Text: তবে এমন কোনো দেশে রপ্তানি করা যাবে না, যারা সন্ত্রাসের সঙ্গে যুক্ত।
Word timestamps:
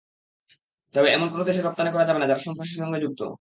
তবে 0.95 1.07
এমন 1.11 1.27
কোনো 1.33 1.43
দেশে 1.43 1.61
রপ্তানি 1.61 1.89
করা 1.91 2.05
যাবে 2.05 2.19
না, 2.19 2.27
যারা 2.27 2.45
সন্ত্রাসের 2.45 2.79
সঙ্গে 2.81 2.99
যুক্ত। 3.03 3.21